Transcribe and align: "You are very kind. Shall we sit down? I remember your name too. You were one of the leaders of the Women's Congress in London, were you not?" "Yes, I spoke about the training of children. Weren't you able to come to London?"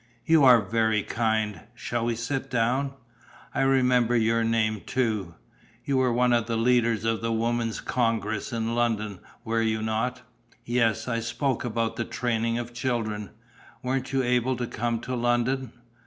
"You 0.25 0.43
are 0.43 0.61
very 0.63 1.03
kind. 1.03 1.61
Shall 1.75 2.05
we 2.05 2.15
sit 2.15 2.49
down? 2.49 2.93
I 3.53 3.61
remember 3.61 4.15
your 4.15 4.43
name 4.43 4.81
too. 4.87 5.35
You 5.85 5.97
were 5.97 6.11
one 6.11 6.33
of 6.33 6.47
the 6.47 6.55
leaders 6.57 7.05
of 7.05 7.21
the 7.21 7.31
Women's 7.31 7.79
Congress 7.79 8.51
in 8.51 8.73
London, 8.73 9.19
were 9.43 9.61
you 9.61 9.83
not?" 9.83 10.23
"Yes, 10.65 11.07
I 11.07 11.19
spoke 11.19 11.63
about 11.63 11.97
the 11.97 12.03
training 12.05 12.57
of 12.57 12.73
children. 12.73 13.29
Weren't 13.83 14.11
you 14.11 14.23
able 14.23 14.55
to 14.57 14.65
come 14.65 14.99
to 15.01 15.13
London?" 15.13 15.71